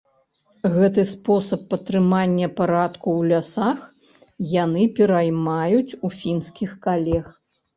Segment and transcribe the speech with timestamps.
[0.75, 3.79] Гэты спосаб падтрымання парадку ў лясах
[4.63, 7.25] яны пераймаюць у фінскіх калег.